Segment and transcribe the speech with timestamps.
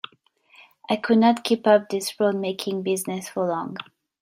[0.89, 3.77] I could not keep up this roadmaking business for long.